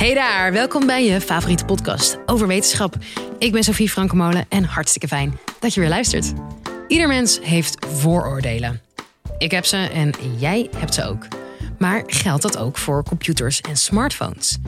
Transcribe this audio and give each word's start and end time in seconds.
Hey 0.00 0.14
daar, 0.14 0.52
welkom 0.52 0.86
bij 0.86 1.04
je 1.04 1.20
favoriete 1.20 1.64
podcast 1.64 2.18
over 2.26 2.46
wetenschap. 2.46 2.94
Ik 3.38 3.52
ben 3.52 3.64
Sophie 3.64 3.90
Frankemolen 3.90 4.46
en 4.48 4.64
hartstikke 4.64 5.08
fijn 5.08 5.38
dat 5.58 5.74
je 5.74 5.80
weer 5.80 5.88
luistert. 5.88 6.32
Ieder 6.88 7.08
mens 7.08 7.40
heeft 7.42 7.86
vooroordelen. 7.86 8.80
Ik 9.38 9.50
heb 9.50 9.64
ze 9.64 9.76
en 9.76 10.12
jij 10.38 10.68
hebt 10.76 10.94
ze 10.94 11.04
ook. 11.04 11.26
Maar 11.78 12.02
geldt 12.06 12.42
dat 12.42 12.58
ook 12.58 12.78
voor 12.78 13.04
computers 13.04 13.60
en 13.60 13.76
smartphones? 13.76 14.58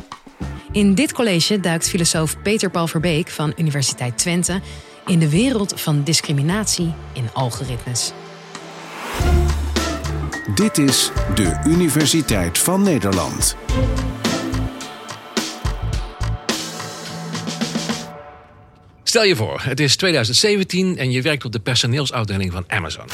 In 0.72 0.94
dit 0.94 1.12
college 1.12 1.60
duikt 1.60 1.88
filosoof 1.88 2.42
Peter 2.42 2.70
Paul 2.70 2.86
Verbeek 2.86 3.28
van 3.28 3.52
Universiteit 3.56 4.18
Twente 4.18 4.60
in 5.06 5.18
de 5.18 5.30
wereld 5.30 5.80
van 5.80 6.02
discriminatie 6.02 6.94
in 7.12 7.28
algoritmes. 7.32 8.12
Dit 10.54 10.78
is 10.78 11.10
de 11.34 11.60
Universiteit 11.66 12.58
van 12.58 12.82
Nederland. 12.82 13.56
Stel 19.12 19.24
je 19.24 19.36
voor, 19.36 19.60
het 19.62 19.80
is 19.80 19.96
2017 19.96 20.98
en 20.98 21.10
je 21.10 21.22
werkt 21.22 21.44
op 21.44 21.52
de 21.52 21.60
personeelsafdeling 21.60 22.52
van 22.52 22.64
Amazon. 22.68 23.04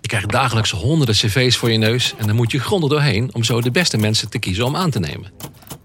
Je 0.00 0.08
krijgt 0.08 0.30
dagelijks 0.30 0.70
honderden 0.70 1.14
cv's 1.14 1.56
voor 1.56 1.70
je 1.70 1.78
neus 1.78 2.14
en 2.18 2.26
dan 2.26 2.36
moet 2.36 2.50
je 2.50 2.60
grondig 2.60 2.90
doorheen 2.90 3.34
om 3.34 3.44
zo 3.44 3.60
de 3.60 3.70
beste 3.70 3.98
mensen 3.98 4.30
te 4.30 4.38
kiezen 4.38 4.64
om 4.64 4.76
aan 4.76 4.90
te 4.90 4.98
nemen. 4.98 5.32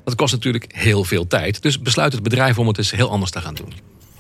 Dat 0.04 0.16
kost 0.16 0.34
natuurlijk 0.34 0.66
heel 0.68 1.04
veel 1.04 1.28
tijd, 1.28 1.62
dus 1.62 1.80
besluit 1.80 2.14
het 2.14 2.24
bedrijf 2.24 2.60
om 2.60 2.68
het 2.68 2.78
eens 2.78 2.92
heel 2.92 3.10
anders 3.10 3.32
te 3.32 3.42
gaan 3.42 3.54
doen. 3.56 3.74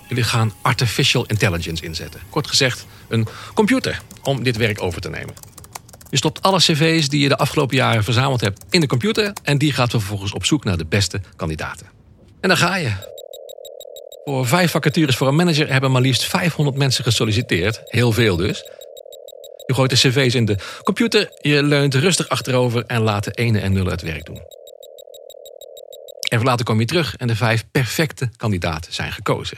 Jullie 0.07 0.23
gaan 0.23 0.53
artificial 0.61 1.25
intelligence 1.25 1.83
inzetten. 1.83 2.21
Kort 2.29 2.47
gezegd, 2.47 2.85
een 3.07 3.27
computer 3.53 4.01
om 4.23 4.43
dit 4.43 4.57
werk 4.57 4.81
over 4.81 5.01
te 5.01 5.09
nemen. 5.09 5.33
Je 6.09 6.17
stopt 6.17 6.41
alle 6.41 6.59
cv's 6.59 7.09
die 7.09 7.21
je 7.21 7.27
de 7.27 7.37
afgelopen 7.37 7.75
jaren 7.75 8.03
verzameld 8.03 8.41
hebt 8.41 8.65
in 8.69 8.79
de 8.79 8.87
computer 8.87 9.33
en 9.43 9.57
die 9.57 9.73
gaat 9.73 9.89
vervolgens 9.89 10.33
op 10.33 10.45
zoek 10.45 10.63
naar 10.63 10.77
de 10.77 10.85
beste 10.85 11.21
kandidaten. 11.35 11.87
En 12.41 12.49
dan 12.49 12.57
ga 12.57 12.75
je. 12.75 13.14
Voor 14.27 14.47
vijf 14.47 14.71
vacatures 14.71 15.15
voor 15.15 15.27
een 15.27 15.35
manager 15.35 15.71
hebben 15.71 15.91
maar 15.91 16.01
liefst 16.01 16.23
500 16.23 16.77
mensen 16.77 17.03
gesolliciteerd. 17.03 17.81
Heel 17.85 18.11
veel 18.11 18.35
dus. 18.35 18.63
Je 19.65 19.73
gooit 19.73 19.89
de 19.89 19.95
cv's 19.95 20.33
in 20.33 20.45
de 20.45 20.57
computer, 20.83 21.31
je 21.41 21.63
leunt 21.63 21.93
rustig 21.93 22.29
achterover 22.29 22.83
en 22.85 23.01
laat 23.01 23.23
de 23.23 23.31
ene 23.31 23.59
en 23.59 23.73
nullen 23.73 23.91
het 23.91 24.01
werk 24.01 24.25
doen. 24.25 24.41
Even 26.29 26.45
later 26.45 26.65
kom 26.65 26.79
je 26.79 26.85
terug 26.85 27.15
en 27.15 27.27
de 27.27 27.35
vijf 27.35 27.65
perfecte 27.71 28.29
kandidaten 28.37 28.93
zijn 28.93 29.11
gekozen. 29.11 29.57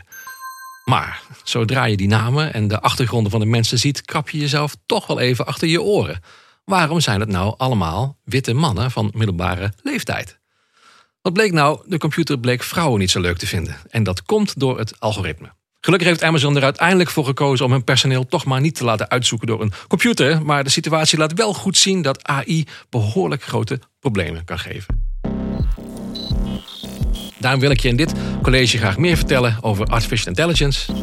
Maar 0.85 1.21
zodra 1.43 1.85
je 1.85 1.97
die 1.97 2.07
namen 2.07 2.53
en 2.53 2.67
de 2.67 2.79
achtergronden 2.79 3.31
van 3.31 3.39
de 3.39 3.45
mensen 3.45 3.79
ziet, 3.79 4.01
krap 4.01 4.29
je 4.29 4.37
jezelf 4.37 4.75
toch 4.85 5.07
wel 5.07 5.19
even 5.19 5.45
achter 5.45 5.67
je 5.67 5.81
oren. 5.81 6.21
Waarom 6.65 6.99
zijn 6.99 7.19
het 7.19 7.29
nou 7.29 7.53
allemaal 7.57 8.17
witte 8.23 8.53
mannen 8.53 8.91
van 8.91 9.11
middelbare 9.13 9.73
leeftijd? 9.83 10.36
Wat 11.21 11.33
bleek 11.33 11.51
nou? 11.51 11.81
De 11.85 11.97
computer 11.97 12.39
bleek 12.39 12.63
vrouwen 12.63 12.99
niet 12.99 13.11
zo 13.11 13.19
leuk 13.19 13.37
te 13.37 13.47
vinden. 13.47 13.77
En 13.89 14.03
dat 14.03 14.23
komt 14.23 14.59
door 14.59 14.77
het 14.77 14.99
algoritme. 14.99 15.55
Gelukkig 15.81 16.07
heeft 16.07 16.23
Amazon 16.23 16.55
er 16.55 16.63
uiteindelijk 16.63 17.09
voor 17.09 17.25
gekozen 17.25 17.65
om 17.65 17.71
hun 17.71 17.83
personeel 17.83 18.25
toch 18.25 18.45
maar 18.45 18.61
niet 18.61 18.75
te 18.75 18.83
laten 18.83 19.09
uitzoeken 19.09 19.47
door 19.47 19.61
een 19.61 19.71
computer. 19.87 20.45
Maar 20.45 20.63
de 20.63 20.69
situatie 20.69 21.17
laat 21.17 21.33
wel 21.33 21.53
goed 21.53 21.77
zien 21.77 22.01
dat 22.01 22.27
AI 22.27 22.65
behoorlijk 22.89 23.43
grote 23.43 23.79
problemen 23.99 24.45
kan 24.45 24.59
geven. 24.59 25.05
Daarom 27.39 27.59
wil 27.59 27.71
ik 27.71 27.79
je 27.79 27.87
in 27.87 27.95
dit 27.95 28.13
college 28.41 28.77
graag 28.77 28.97
meer 28.97 29.17
vertellen 29.17 29.57
over 29.61 29.85
artificial 29.85 30.27
intelligence. 30.27 30.93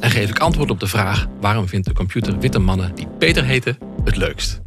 En 0.00 0.10
geef 0.10 0.30
ik 0.30 0.38
antwoord 0.38 0.70
op 0.70 0.80
de 0.80 0.86
vraag 0.86 1.26
waarom 1.40 1.68
vindt 1.68 1.86
de 1.86 1.92
computer 1.92 2.38
witte 2.38 2.58
mannen 2.58 2.94
die 2.94 3.08
Peter 3.18 3.44
heten 3.44 3.78
het 4.04 4.16
leukst. 4.16 4.60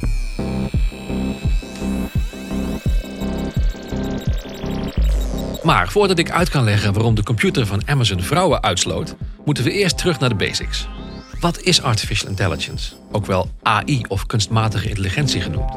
Maar 5.62 5.90
voordat 5.90 6.18
ik 6.18 6.30
uit 6.30 6.48
kan 6.48 6.64
leggen 6.64 6.92
waarom 6.92 7.14
de 7.14 7.22
computer 7.22 7.66
van 7.66 7.88
Amazon 7.88 8.22
vrouwen 8.22 8.62
uitsloot, 8.62 9.14
moeten 9.44 9.64
we 9.64 9.70
eerst 9.72 9.98
terug 9.98 10.18
naar 10.18 10.28
de 10.28 10.34
basics. 10.34 10.88
Wat 11.40 11.60
is 11.60 11.82
artificial 11.82 12.30
intelligence? 12.30 12.92
Ook 13.12 13.26
wel 13.26 13.50
AI 13.62 14.04
of 14.08 14.26
kunstmatige 14.26 14.88
intelligentie 14.88 15.40
genoemd. 15.40 15.72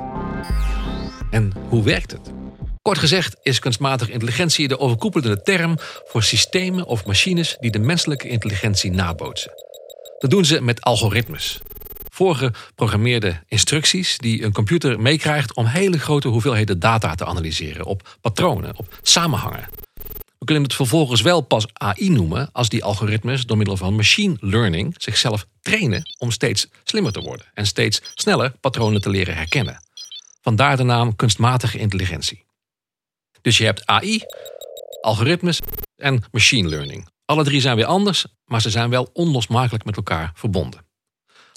En 1.31 1.53
hoe 1.69 1.83
werkt 1.83 2.11
het? 2.11 2.31
Kort 2.81 2.97
gezegd 2.97 3.35
is 3.41 3.59
kunstmatige 3.59 4.11
intelligentie 4.11 4.67
de 4.67 4.79
overkoepelende 4.79 5.41
term 5.41 5.77
voor 6.05 6.23
systemen 6.23 6.85
of 6.85 7.05
machines 7.05 7.57
die 7.59 7.71
de 7.71 7.79
menselijke 7.79 8.27
intelligentie 8.27 8.91
nabootsen. 8.91 9.51
Dat 10.19 10.29
doen 10.29 10.45
ze 10.45 10.61
met 10.61 10.81
algoritmes. 10.81 11.61
Voorgeprogrammeerde 12.15 13.43
instructies 13.47 14.17
die 14.17 14.43
een 14.43 14.53
computer 14.53 14.99
meekrijgt 14.99 15.53
om 15.53 15.65
hele 15.65 15.99
grote 15.99 16.27
hoeveelheden 16.27 16.79
data 16.79 17.15
te 17.15 17.25
analyseren 17.25 17.85
op 17.85 18.17
patronen, 18.21 18.77
op 18.77 18.99
samenhangen. 19.01 19.67
We 20.39 20.45
kunnen 20.45 20.63
het 20.63 20.73
vervolgens 20.73 21.21
wel 21.21 21.41
pas 21.41 21.65
AI 21.73 22.09
noemen 22.09 22.49
als 22.51 22.69
die 22.69 22.83
algoritmes 22.83 23.45
door 23.45 23.57
middel 23.57 23.77
van 23.77 23.95
machine 23.95 24.37
learning 24.39 24.93
zichzelf 24.97 25.45
trainen 25.61 26.15
om 26.17 26.31
steeds 26.31 26.67
slimmer 26.83 27.11
te 27.11 27.21
worden 27.21 27.45
en 27.53 27.65
steeds 27.65 28.01
sneller 28.13 28.53
patronen 28.59 29.01
te 29.01 29.09
leren 29.09 29.35
herkennen. 29.35 29.83
Vandaar 30.41 30.77
de 30.77 30.83
naam 30.83 31.15
kunstmatige 31.15 31.77
intelligentie. 31.77 32.45
Dus 33.41 33.57
je 33.57 33.65
hebt 33.65 33.85
AI, 33.85 34.21
algoritmes 35.01 35.59
en 35.95 36.23
machine 36.31 36.69
learning. 36.69 37.09
Alle 37.25 37.43
drie 37.43 37.61
zijn 37.61 37.75
weer 37.75 37.85
anders, 37.85 38.25
maar 38.45 38.61
ze 38.61 38.69
zijn 38.69 38.89
wel 38.89 39.09
onlosmakelijk 39.13 39.85
met 39.85 39.95
elkaar 39.95 40.31
verbonden. 40.35 40.84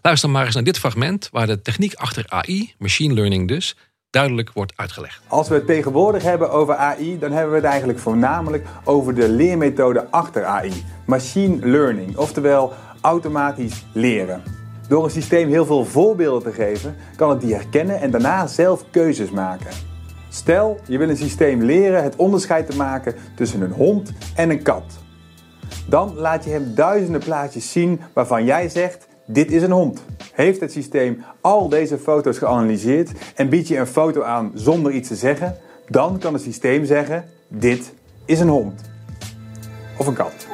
Luister 0.08 0.30
maar 0.30 0.44
eens 0.44 0.54
naar 0.54 0.64
dit 0.64 0.78
fragment 0.78 1.28
waar 1.32 1.46
de 1.46 1.62
techniek 1.62 1.94
achter 1.94 2.24
AI, 2.28 2.74
machine 2.78 3.14
learning 3.14 3.48
dus, 3.48 3.76
duidelijk 4.10 4.50
wordt 4.52 4.72
uitgelegd. 4.76 5.22
Als 5.26 5.48
we 5.48 5.54
het 5.54 5.66
tegenwoordig 5.66 6.22
hebben 6.22 6.50
over 6.50 6.74
AI, 6.74 7.18
dan 7.18 7.32
hebben 7.32 7.50
we 7.50 7.56
het 7.56 7.66
eigenlijk 7.66 7.98
voornamelijk 7.98 8.66
over 8.84 9.14
de 9.14 9.28
leermethode 9.28 10.10
achter 10.10 10.44
AI. 10.44 10.84
Machine 11.06 11.66
learning, 11.66 12.16
oftewel 12.16 12.72
automatisch 13.00 13.84
leren. 13.92 14.42
Door 14.88 15.04
een 15.04 15.10
systeem 15.10 15.48
heel 15.48 15.66
veel 15.66 15.84
voorbeelden 15.84 16.52
te 16.52 16.62
geven, 16.62 16.96
kan 17.16 17.30
het 17.30 17.40
die 17.40 17.54
herkennen 17.54 18.00
en 18.00 18.10
daarna 18.10 18.46
zelf 18.46 18.84
keuzes 18.90 19.30
maken. 19.30 19.70
Stel, 20.28 20.80
je 20.86 20.98
wil 20.98 21.08
een 21.08 21.16
systeem 21.16 21.62
leren 21.62 22.02
het 22.02 22.16
onderscheid 22.16 22.70
te 22.70 22.76
maken 22.76 23.14
tussen 23.34 23.60
een 23.60 23.72
hond 23.72 24.12
en 24.34 24.50
een 24.50 24.62
kat. 24.62 24.98
Dan 25.86 26.14
laat 26.14 26.44
je 26.44 26.50
hem 26.50 26.74
duizenden 26.74 27.20
plaatjes 27.20 27.72
zien 27.72 28.00
waarvan 28.12 28.44
jij 28.44 28.68
zegt: 28.68 29.07
dit 29.28 29.52
is 29.52 29.62
een 29.62 29.70
hond. 29.70 30.04
Heeft 30.32 30.60
het 30.60 30.72
systeem 30.72 31.24
al 31.40 31.68
deze 31.68 31.98
foto's 31.98 32.38
geanalyseerd 32.38 33.10
en 33.34 33.48
biedt 33.48 33.68
je 33.68 33.76
een 33.76 33.86
foto 33.86 34.22
aan 34.22 34.52
zonder 34.54 34.92
iets 34.92 35.08
te 35.08 35.16
zeggen, 35.16 35.56
dan 35.88 36.18
kan 36.18 36.32
het 36.32 36.42
systeem 36.42 36.84
zeggen: 36.84 37.28
dit 37.48 37.92
is 38.24 38.40
een 38.40 38.48
hond. 38.48 38.80
Of 39.98 40.06
een 40.06 40.14
kat. 40.14 40.46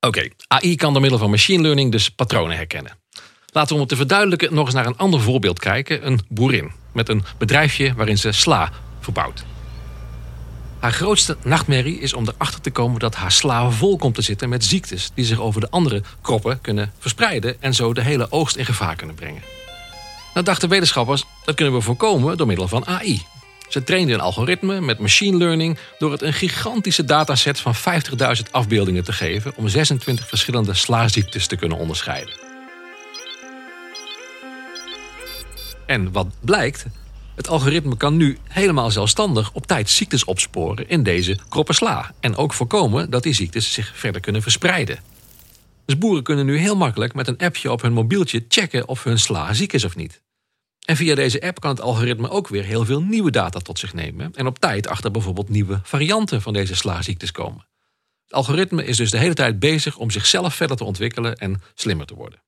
Oké, 0.00 0.28
AI 0.48 0.76
kan 0.76 0.92
door 0.92 1.00
middel 1.00 1.18
van 1.18 1.30
machine 1.30 1.62
learning 1.62 1.92
dus 1.92 2.10
patronen 2.10 2.56
herkennen. 2.56 2.92
Laten 3.52 3.68
we 3.68 3.74
om 3.74 3.80
het 3.80 3.88
te 3.88 3.96
verduidelijken 3.96 4.54
nog 4.54 4.64
eens 4.64 4.74
naar 4.74 4.86
een 4.86 4.96
ander 4.96 5.20
voorbeeld 5.20 5.58
kijken: 5.58 6.06
een 6.06 6.20
boerin 6.28 6.70
met 6.92 7.08
een 7.08 7.22
bedrijfje 7.38 7.94
waarin 7.94 8.18
ze 8.18 8.32
sla 8.32 8.72
verbouwt. 9.00 9.44
Haar 10.80 10.92
grootste 10.92 11.36
nachtmerrie 11.42 12.00
is 12.00 12.12
om 12.12 12.28
erachter 12.28 12.60
te 12.60 12.70
komen 12.70 13.00
dat 13.00 13.14
haar 13.14 13.32
sla 13.32 13.70
vol 13.70 13.96
komt 13.96 14.14
te 14.14 14.22
zitten 14.22 14.48
met 14.48 14.64
ziektes 14.64 15.10
die 15.14 15.24
zich 15.24 15.40
over 15.40 15.60
de 15.60 15.70
andere 15.70 16.02
kroppen 16.20 16.60
kunnen 16.60 16.92
verspreiden 16.98 17.62
en 17.62 17.74
zo 17.74 17.92
de 17.92 18.02
hele 18.02 18.30
oogst 18.30 18.56
in 18.56 18.64
gevaar 18.64 18.96
kunnen 18.96 19.16
brengen. 19.16 19.42
Nou 20.34 20.44
dachten 20.46 20.68
wetenschappers, 20.68 21.24
dat 21.44 21.54
kunnen 21.54 21.74
we 21.74 21.80
voorkomen 21.80 22.36
door 22.36 22.46
middel 22.46 22.68
van 22.68 22.86
AI. 22.86 23.22
Ze 23.68 23.84
trainden 23.84 24.14
een 24.14 24.20
algoritme 24.20 24.80
met 24.80 24.98
machine 24.98 25.36
learning 25.36 25.78
door 25.98 26.12
het 26.12 26.22
een 26.22 26.32
gigantische 26.32 27.04
dataset 27.04 27.60
van 27.60 27.74
50.000 27.74 28.50
afbeeldingen 28.50 29.04
te 29.04 29.12
geven 29.12 29.52
om 29.56 29.68
26 29.68 30.28
verschillende 30.28 30.74
slaziektes 30.74 31.46
te 31.46 31.56
kunnen 31.56 31.78
onderscheiden. 31.78 32.34
En 35.86 36.12
wat 36.12 36.26
blijkt? 36.40 36.86
Het 37.38 37.48
algoritme 37.48 37.96
kan 37.96 38.16
nu 38.16 38.38
helemaal 38.48 38.90
zelfstandig 38.90 39.52
op 39.52 39.66
tijd 39.66 39.90
ziektes 39.90 40.24
opsporen 40.24 40.88
in 40.88 41.02
deze 41.02 41.38
kroppen 41.48 41.74
sla. 41.74 42.14
En 42.20 42.36
ook 42.36 42.52
voorkomen 42.52 43.10
dat 43.10 43.22
die 43.22 43.32
ziektes 43.32 43.72
zich 43.72 43.92
verder 43.94 44.20
kunnen 44.20 44.42
verspreiden. 44.42 44.98
Dus 45.84 45.98
boeren 45.98 46.22
kunnen 46.22 46.46
nu 46.46 46.56
heel 46.56 46.76
makkelijk 46.76 47.14
met 47.14 47.28
een 47.28 47.38
appje 47.38 47.72
op 47.72 47.82
hun 47.82 47.92
mobieltje 47.92 48.44
checken 48.48 48.88
of 48.88 49.04
hun 49.04 49.18
sla 49.18 49.52
ziek 49.52 49.72
is 49.72 49.84
of 49.84 49.96
niet. 49.96 50.22
En 50.84 50.96
via 50.96 51.14
deze 51.14 51.40
app 51.40 51.60
kan 51.60 51.70
het 51.70 51.80
algoritme 51.80 52.30
ook 52.30 52.48
weer 52.48 52.64
heel 52.64 52.84
veel 52.84 53.02
nieuwe 53.02 53.30
data 53.30 53.58
tot 53.58 53.78
zich 53.78 53.94
nemen 53.94 54.34
en 54.34 54.46
op 54.46 54.58
tijd 54.58 54.88
achter 54.88 55.10
bijvoorbeeld 55.10 55.48
nieuwe 55.48 55.80
varianten 55.82 56.42
van 56.42 56.52
deze 56.52 56.74
slaziektes 56.74 57.32
komen. 57.32 57.66
Het 58.22 58.32
algoritme 58.32 58.84
is 58.84 58.96
dus 58.96 59.10
de 59.10 59.18
hele 59.18 59.34
tijd 59.34 59.58
bezig 59.58 59.96
om 59.96 60.10
zichzelf 60.10 60.54
verder 60.54 60.76
te 60.76 60.84
ontwikkelen 60.84 61.36
en 61.36 61.62
slimmer 61.74 62.06
te 62.06 62.14
worden. 62.14 62.42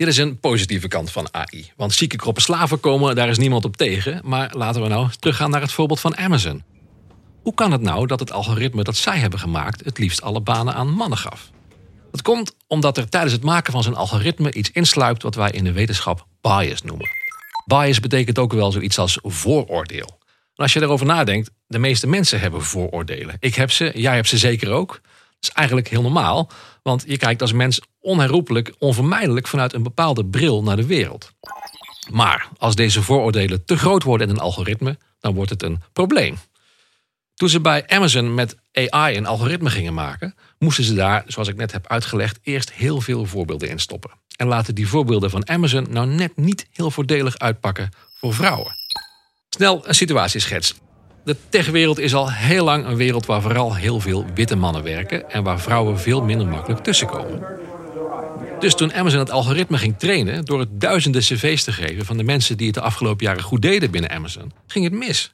Dit 0.00 0.08
is 0.08 0.16
een 0.16 0.38
positieve 0.38 0.88
kant 0.88 1.10
van 1.10 1.28
AI. 1.30 1.72
Want 1.76 1.92
zieke 1.92 2.16
kroppen 2.16 2.42
slaven 2.42 2.80
komen, 2.80 3.14
daar 3.14 3.28
is 3.28 3.38
niemand 3.38 3.64
op 3.64 3.76
tegen. 3.76 4.20
Maar 4.24 4.50
laten 4.56 4.82
we 4.82 4.88
nou 4.88 5.08
teruggaan 5.18 5.50
naar 5.50 5.60
het 5.60 5.72
voorbeeld 5.72 6.00
van 6.00 6.16
Amazon. 6.16 6.62
Hoe 7.42 7.54
kan 7.54 7.72
het 7.72 7.80
nou 7.80 8.06
dat 8.06 8.20
het 8.20 8.32
algoritme 8.32 8.82
dat 8.82 8.96
zij 8.96 9.18
hebben 9.18 9.38
gemaakt 9.38 9.84
het 9.84 9.98
liefst 9.98 10.22
alle 10.22 10.40
banen 10.40 10.74
aan 10.74 10.90
mannen 10.90 11.18
gaf? 11.18 11.50
Dat 12.10 12.22
komt 12.22 12.56
omdat 12.66 12.96
er 12.96 13.08
tijdens 13.08 13.32
het 13.32 13.42
maken 13.44 13.72
van 13.72 13.82
zijn 13.82 13.94
algoritme 13.94 14.52
iets 14.52 14.70
insluipt 14.70 15.22
wat 15.22 15.34
wij 15.34 15.50
in 15.50 15.64
de 15.64 15.72
wetenschap 15.72 16.26
bias 16.40 16.82
noemen. 16.82 17.08
Bias 17.64 18.00
betekent 18.00 18.38
ook 18.38 18.52
wel 18.52 18.72
zoiets 18.72 18.98
als 18.98 19.18
vooroordeel. 19.22 20.18
als 20.54 20.72
je 20.72 20.82
erover 20.82 21.06
nadenkt, 21.06 21.50
de 21.66 21.78
meeste 21.78 22.06
mensen 22.06 22.40
hebben 22.40 22.62
vooroordelen. 22.62 23.36
Ik 23.38 23.54
heb 23.54 23.70
ze, 23.70 23.92
jij 23.94 24.14
hebt 24.14 24.28
ze 24.28 24.38
zeker 24.38 24.70
ook. 24.70 25.00
Dat 25.40 25.50
is 25.50 25.50
eigenlijk 25.50 25.88
heel 25.88 26.02
normaal, 26.02 26.50
want 26.82 27.04
je 27.06 27.16
kijkt 27.16 27.42
als 27.42 27.52
mens 27.52 27.80
onherroepelijk, 28.00 28.74
onvermijdelijk 28.78 29.46
vanuit 29.46 29.72
een 29.72 29.82
bepaalde 29.82 30.24
bril 30.24 30.62
naar 30.62 30.76
de 30.76 30.86
wereld. 30.86 31.32
Maar 32.10 32.48
als 32.58 32.74
deze 32.74 33.02
vooroordelen 33.02 33.64
te 33.64 33.76
groot 33.76 34.02
worden 34.02 34.28
in 34.28 34.34
een 34.34 34.40
algoritme, 34.40 34.98
dan 35.20 35.34
wordt 35.34 35.50
het 35.50 35.62
een 35.62 35.82
probleem. 35.92 36.36
Toen 37.34 37.48
ze 37.48 37.60
bij 37.60 37.86
Amazon 37.86 38.34
met 38.34 38.56
AI 38.72 39.16
een 39.16 39.26
algoritme 39.26 39.70
gingen 39.70 39.94
maken, 39.94 40.34
moesten 40.58 40.84
ze 40.84 40.94
daar, 40.94 41.24
zoals 41.26 41.48
ik 41.48 41.56
net 41.56 41.72
heb 41.72 41.86
uitgelegd, 41.86 42.38
eerst 42.42 42.72
heel 42.72 43.00
veel 43.00 43.24
voorbeelden 43.24 43.68
in 43.68 43.78
stoppen. 43.78 44.10
En 44.36 44.46
laten 44.46 44.74
die 44.74 44.88
voorbeelden 44.88 45.30
van 45.30 45.48
Amazon 45.48 45.86
nou 45.90 46.06
net 46.06 46.36
niet 46.36 46.66
heel 46.72 46.90
voordelig 46.90 47.38
uitpakken 47.38 47.90
voor 48.18 48.34
vrouwen. 48.34 48.74
Snel 49.48 49.88
een 49.88 49.94
situatieschets. 49.94 50.74
De 51.24 51.36
techwereld 51.48 51.98
is 51.98 52.14
al 52.14 52.32
heel 52.32 52.64
lang 52.64 52.86
een 52.86 52.96
wereld 52.96 53.26
waar 53.26 53.42
vooral 53.42 53.74
heel 53.74 54.00
veel 54.00 54.26
witte 54.34 54.56
mannen 54.56 54.82
werken 54.82 55.30
en 55.30 55.42
waar 55.42 55.60
vrouwen 55.60 55.98
veel 55.98 56.22
minder 56.22 56.46
makkelijk 56.46 56.82
tussenkomen. 56.82 57.69
Dus 58.60 58.74
toen 58.74 58.94
Amazon 58.94 59.18
het 59.18 59.30
algoritme 59.30 59.78
ging 59.78 59.98
trainen 59.98 60.44
door 60.44 60.60
het 60.60 60.80
duizenden 60.80 61.20
cv's 61.20 61.64
te 61.64 61.72
geven 61.72 62.04
van 62.04 62.16
de 62.16 62.22
mensen 62.22 62.56
die 62.56 62.66
het 62.66 62.74
de 62.74 62.80
afgelopen 62.80 63.26
jaren 63.26 63.42
goed 63.42 63.62
deden 63.62 63.90
binnen 63.90 64.10
Amazon, 64.10 64.52
ging 64.66 64.84
het 64.84 64.94
mis. 64.94 65.32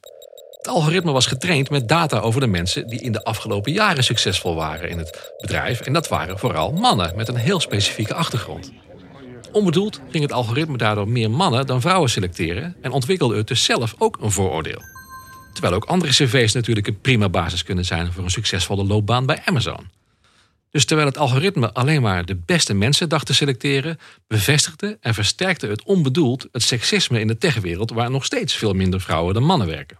Het 0.57 0.67
algoritme 0.67 1.11
was 1.11 1.25
getraind 1.25 1.69
met 1.69 1.87
data 1.87 2.19
over 2.19 2.41
de 2.41 2.47
mensen 2.47 2.87
die 2.87 3.01
in 3.01 3.11
de 3.11 3.23
afgelopen 3.23 3.71
jaren 3.71 4.03
succesvol 4.03 4.55
waren 4.55 4.89
in 4.89 4.97
het 4.97 5.33
bedrijf. 5.37 5.79
En 5.79 5.93
dat 5.93 6.07
waren 6.07 6.39
vooral 6.39 6.71
mannen 6.71 7.15
met 7.15 7.27
een 7.27 7.35
heel 7.35 7.59
specifieke 7.59 8.13
achtergrond. 8.13 8.71
Onbedoeld 9.51 9.99
ging 10.09 10.23
het 10.23 10.33
algoritme 10.33 10.77
daardoor 10.77 11.07
meer 11.07 11.31
mannen 11.31 11.65
dan 11.65 11.81
vrouwen 11.81 12.09
selecteren 12.09 12.75
en 12.81 12.91
ontwikkelde 12.91 13.37
het 13.37 13.47
dus 13.47 13.63
zelf 13.63 13.95
ook 13.97 14.17
een 14.21 14.31
vooroordeel. 14.31 14.81
Terwijl 15.53 15.73
ook 15.73 15.85
andere 15.85 16.11
cv's 16.11 16.53
natuurlijk 16.53 16.87
een 16.87 17.01
prima 17.01 17.29
basis 17.29 17.63
kunnen 17.63 17.85
zijn 17.85 18.13
voor 18.13 18.23
een 18.23 18.29
succesvolle 18.29 18.85
loopbaan 18.85 19.25
bij 19.25 19.41
Amazon. 19.45 19.96
Dus 20.77 20.85
terwijl 20.85 21.07
het 21.07 21.17
algoritme 21.17 21.73
alleen 21.73 22.01
maar 22.01 22.25
de 22.25 22.35
beste 22.35 22.73
mensen 22.73 23.09
dacht 23.09 23.25
te 23.25 23.33
selecteren, 23.33 23.99
bevestigde 24.27 24.97
en 25.01 25.13
versterkte 25.13 25.67
het 25.67 25.83
onbedoeld 25.83 26.47
het 26.51 26.63
seksisme 26.63 27.19
in 27.19 27.27
de 27.27 27.37
techwereld 27.37 27.91
waar 27.91 28.11
nog 28.11 28.25
steeds 28.25 28.53
veel 28.53 28.73
minder 28.73 29.01
vrouwen 29.01 29.33
dan 29.33 29.43
mannen 29.43 29.67
werken. 29.67 29.97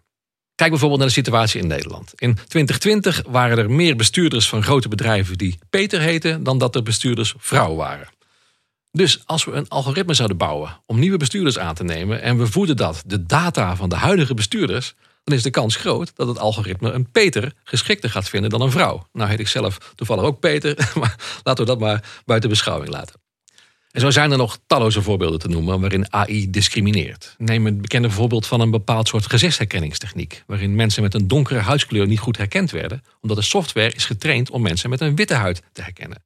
Kijk 0.55 0.69
bijvoorbeeld 0.69 0.99
naar 0.99 1.09
de 1.09 1.15
situatie 1.15 1.61
in 1.61 1.67
Nederland. 1.67 2.13
In 2.15 2.33
2020 2.33 3.23
waren 3.27 3.57
er 3.57 3.71
meer 3.71 3.95
bestuurders 3.95 4.49
van 4.49 4.63
grote 4.63 4.87
bedrijven 4.87 5.37
die 5.37 5.59
Peter 5.69 6.01
heten 6.01 6.43
dan 6.43 6.57
dat 6.57 6.75
er 6.75 6.83
bestuurders 6.83 7.33
vrouw 7.37 7.75
waren. 7.75 8.09
Dus 8.91 9.21
als 9.25 9.45
we 9.45 9.51
een 9.51 9.67
algoritme 9.67 10.13
zouden 10.13 10.37
bouwen 10.37 10.81
om 10.85 10.99
nieuwe 10.99 11.17
bestuurders 11.17 11.59
aan 11.59 11.75
te 11.75 11.83
nemen 11.83 12.21
en 12.21 12.37
we 12.37 12.47
voeden 12.47 12.75
dat 12.75 13.03
de 13.05 13.25
data 13.25 13.75
van 13.75 13.89
de 13.89 13.95
huidige 13.95 14.33
bestuurders, 14.33 14.95
dan 15.27 15.37
is 15.37 15.43
de 15.43 15.49
kans 15.49 15.75
groot 15.75 16.11
dat 16.15 16.27
het 16.27 16.39
algoritme 16.39 16.91
een 16.91 17.11
Peter 17.11 17.53
geschikter 17.63 18.09
gaat 18.09 18.29
vinden 18.29 18.49
dan 18.49 18.61
een 18.61 18.71
vrouw. 18.71 19.07
Nou 19.13 19.29
heet 19.29 19.39
ik 19.39 19.47
zelf 19.47 19.93
toevallig 19.95 20.23
ook 20.23 20.39
Peter, 20.39 20.75
maar 20.99 21.15
laten 21.43 21.65
we 21.65 21.69
dat 21.69 21.79
maar 21.79 22.03
buiten 22.25 22.49
beschouwing 22.49 22.91
laten. 22.91 23.19
En 23.91 24.01
zo 24.01 24.09
zijn 24.09 24.31
er 24.31 24.37
nog 24.37 24.59
talloze 24.67 25.01
voorbeelden 25.01 25.39
te 25.39 25.47
noemen 25.47 25.79
waarin 25.79 26.13
AI 26.13 26.49
discrimineert. 26.49 27.35
Neem 27.37 27.65
het 27.65 27.81
bekende 27.81 28.09
voorbeeld 28.09 28.47
van 28.47 28.61
een 28.61 28.71
bepaald 28.71 29.07
soort 29.07 29.29
gezichtsherkenningstechniek, 29.29 30.43
waarin 30.45 30.75
mensen 30.75 31.03
met 31.03 31.13
een 31.13 31.27
donkere 31.27 31.59
huidskleur 31.59 32.07
niet 32.07 32.19
goed 32.19 32.37
herkend 32.37 32.71
werden, 32.71 33.03
omdat 33.21 33.37
de 33.37 33.43
software 33.43 33.93
is 33.93 34.05
getraind 34.05 34.49
om 34.49 34.61
mensen 34.61 34.89
met 34.89 35.01
een 35.01 35.15
witte 35.15 35.33
huid 35.33 35.61
te 35.73 35.81
herkennen. 35.81 36.23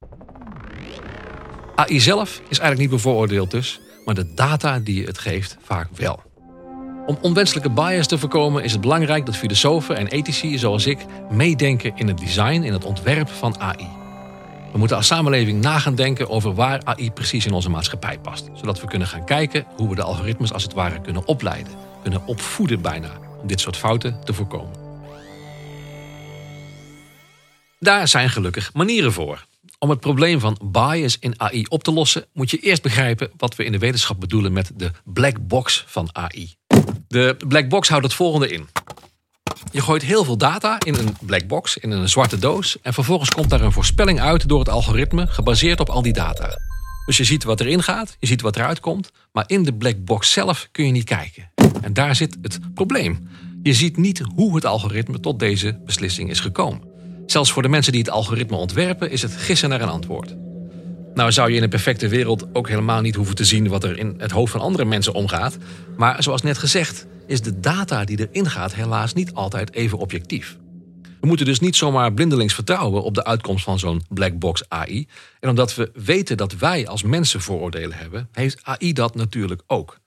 AI 1.74 2.00
zelf 2.00 2.30
is 2.30 2.58
eigenlijk 2.58 2.78
niet 2.78 2.90
bevooroordeeld 2.90 3.50
dus, 3.50 3.80
maar 4.04 4.14
de 4.14 4.34
data 4.34 4.78
die 4.78 5.00
je 5.00 5.06
het 5.06 5.18
geeft 5.18 5.56
vaak 5.60 5.88
wel. 5.96 6.31
Om 7.06 7.18
onwenselijke 7.20 7.70
bias 7.70 8.06
te 8.06 8.18
voorkomen 8.18 8.64
is 8.64 8.72
het 8.72 8.80
belangrijk 8.80 9.26
dat 9.26 9.36
filosofen 9.36 9.96
en 9.96 10.06
ethici 10.06 10.58
zoals 10.58 10.86
ik 10.86 11.06
meedenken 11.30 11.92
in 11.94 12.08
het 12.08 12.18
design, 12.18 12.62
in 12.62 12.72
het 12.72 12.84
ontwerp 12.84 13.28
van 13.28 13.60
AI. 13.60 13.88
We 14.72 14.78
moeten 14.78 14.96
als 14.96 15.06
samenleving 15.06 15.60
na 15.60 15.78
gaan 15.78 15.94
denken 15.94 16.28
over 16.28 16.54
waar 16.54 16.80
AI 16.84 17.10
precies 17.10 17.46
in 17.46 17.52
onze 17.52 17.70
maatschappij 17.70 18.18
past. 18.18 18.50
Zodat 18.54 18.80
we 18.80 18.86
kunnen 18.86 19.08
gaan 19.08 19.24
kijken 19.24 19.66
hoe 19.76 19.88
we 19.88 19.94
de 19.94 20.02
algoritmes 20.02 20.52
als 20.52 20.62
het 20.62 20.72
ware 20.72 21.00
kunnen 21.00 21.26
opleiden. 21.26 21.72
Kunnen 22.02 22.26
opvoeden 22.26 22.80
bijna, 22.80 23.10
om 23.40 23.46
dit 23.46 23.60
soort 23.60 23.76
fouten 23.76 24.20
te 24.24 24.32
voorkomen. 24.32 24.74
Daar 27.78 28.08
zijn 28.08 28.30
gelukkig 28.30 28.72
manieren 28.74 29.12
voor. 29.12 29.46
Om 29.78 29.90
het 29.90 30.00
probleem 30.00 30.40
van 30.40 30.58
bias 30.64 31.16
in 31.18 31.40
AI 31.40 31.64
op 31.68 31.82
te 31.82 31.92
lossen, 31.92 32.26
moet 32.32 32.50
je 32.50 32.58
eerst 32.58 32.82
begrijpen 32.82 33.30
wat 33.36 33.56
we 33.56 33.64
in 33.64 33.72
de 33.72 33.78
wetenschap 33.78 34.20
bedoelen 34.20 34.52
met 34.52 34.70
de 34.74 34.90
black 35.04 35.46
box 35.46 35.84
van 35.86 36.08
AI. 36.12 36.54
De 37.12 37.36
black 37.48 37.68
box 37.68 37.88
houdt 37.88 38.04
het 38.04 38.14
volgende 38.14 38.48
in. 38.48 38.68
Je 39.72 39.80
gooit 39.80 40.02
heel 40.02 40.24
veel 40.24 40.36
data 40.36 40.80
in 40.80 40.94
een 40.94 41.16
black 41.20 41.46
box, 41.46 41.76
in 41.76 41.90
een 41.90 42.08
zwarte 42.08 42.38
doos. 42.38 42.76
En 42.82 42.94
vervolgens 42.94 43.30
komt 43.30 43.50
daar 43.50 43.60
een 43.60 43.72
voorspelling 43.72 44.20
uit 44.20 44.48
door 44.48 44.58
het 44.58 44.68
algoritme, 44.68 45.26
gebaseerd 45.26 45.80
op 45.80 45.88
al 45.88 46.02
die 46.02 46.12
data. 46.12 46.58
Dus 47.06 47.16
je 47.16 47.24
ziet 47.24 47.44
wat 47.44 47.60
erin 47.60 47.82
gaat, 47.82 48.16
je 48.18 48.26
ziet 48.26 48.40
wat 48.40 48.56
eruit 48.56 48.80
komt. 48.80 49.10
Maar 49.32 49.44
in 49.46 49.62
de 49.62 49.74
black 49.74 50.04
box 50.04 50.32
zelf 50.32 50.68
kun 50.70 50.86
je 50.86 50.92
niet 50.92 51.04
kijken. 51.04 51.50
En 51.80 51.92
daar 51.92 52.16
zit 52.16 52.36
het 52.42 52.58
probleem. 52.74 53.28
Je 53.62 53.72
ziet 53.72 53.96
niet 53.96 54.22
hoe 54.34 54.54
het 54.54 54.64
algoritme 54.64 55.20
tot 55.20 55.38
deze 55.38 55.80
beslissing 55.84 56.30
is 56.30 56.40
gekomen. 56.40 56.82
Zelfs 57.26 57.52
voor 57.52 57.62
de 57.62 57.68
mensen 57.68 57.92
die 57.92 58.00
het 58.00 58.10
algoritme 58.10 58.56
ontwerpen 58.56 59.10
is 59.10 59.22
het 59.22 59.36
gissen 59.36 59.68
naar 59.68 59.80
een 59.80 59.88
antwoord. 59.88 60.34
Nou 61.14 61.32
zou 61.32 61.50
je 61.50 61.56
in 61.56 61.62
een 61.62 61.68
perfecte 61.68 62.08
wereld 62.08 62.46
ook 62.52 62.68
helemaal 62.68 63.00
niet 63.00 63.14
hoeven 63.14 63.34
te 63.34 63.44
zien 63.44 63.68
wat 63.68 63.84
er 63.84 63.98
in 63.98 64.14
het 64.18 64.30
hoofd 64.30 64.52
van 64.52 64.60
andere 64.60 64.84
mensen 64.84 65.14
omgaat. 65.14 65.56
Maar 65.96 66.22
zoals 66.22 66.42
net 66.42 66.58
gezegd, 66.58 67.06
is 67.26 67.40
de 67.40 67.60
data 67.60 68.04
die 68.04 68.28
erin 68.28 68.50
gaat 68.50 68.74
helaas 68.74 69.12
niet 69.12 69.34
altijd 69.34 69.72
even 69.72 69.98
objectief. 69.98 70.56
We 71.20 71.26
moeten 71.28 71.46
dus 71.46 71.60
niet 71.60 71.76
zomaar 71.76 72.12
blindelings 72.12 72.54
vertrouwen 72.54 73.02
op 73.02 73.14
de 73.14 73.24
uitkomst 73.24 73.64
van 73.64 73.78
zo'n 73.78 74.02
black 74.08 74.38
box 74.38 74.68
AI. 74.68 75.06
En 75.40 75.48
omdat 75.48 75.74
we 75.74 75.90
weten 75.94 76.36
dat 76.36 76.56
wij 76.56 76.86
als 76.86 77.02
mensen 77.02 77.40
vooroordelen 77.40 77.96
hebben, 77.96 78.28
heeft 78.32 78.60
AI 78.62 78.92
dat 78.92 79.14
natuurlijk 79.14 79.62
ook. 79.66 79.98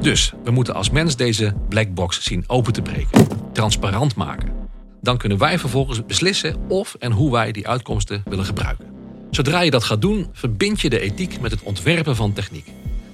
Dus 0.00 0.32
we 0.44 0.50
moeten 0.50 0.74
als 0.74 0.90
mens 0.90 1.16
deze 1.16 1.54
black 1.68 1.94
box 1.94 2.22
zien 2.22 2.44
open 2.46 2.72
te 2.72 2.82
breken, 2.82 3.26
transparant 3.52 4.14
maken. 4.14 4.52
Dan 5.00 5.18
kunnen 5.18 5.38
wij 5.38 5.58
vervolgens 5.58 6.06
beslissen 6.06 6.56
of 6.68 6.94
en 6.98 7.12
hoe 7.12 7.32
wij 7.32 7.52
die 7.52 7.68
uitkomsten 7.68 8.22
willen 8.24 8.44
gebruiken. 8.44 8.89
Zodra 9.30 9.60
je 9.60 9.70
dat 9.70 9.84
gaat 9.84 10.00
doen, 10.00 10.28
verbind 10.32 10.80
je 10.80 10.90
de 10.90 11.00
ethiek 11.00 11.40
met 11.40 11.50
het 11.50 11.62
ontwerpen 11.62 12.16
van 12.16 12.32
techniek. 12.32 12.66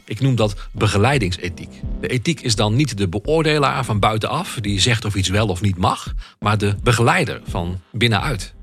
Ik 0.05 0.21
noem 0.21 0.35
dat 0.35 0.57
begeleidingsethiek. 0.73 1.81
De 2.01 2.09
ethiek 2.09 2.41
is 2.41 2.57
dan 2.57 2.77
niet 2.77 2.99
de 2.99 3.09
beoordelaar 3.09 3.85
van 3.85 3.99
buitenaf 3.99 4.59
die 4.61 4.81
zegt 4.81 5.05
of 5.05 5.15
iets 5.15 5.29
wel 5.29 5.49
of 5.49 5.61
niet 5.61 5.77
mag, 5.77 6.15
maar 6.39 6.59
de 6.59 6.75
begeleider 6.83 7.41
van 7.49 7.81
binnenuit. 7.93 8.55